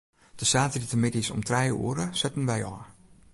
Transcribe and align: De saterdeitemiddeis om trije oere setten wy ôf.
De 0.35 0.45
saterdeitemiddeis 0.45 1.29
om 1.35 1.43
trije 1.49 1.75
oere 1.83 2.05
setten 2.19 2.47
wy 2.49 2.59
ôf. 2.73 2.81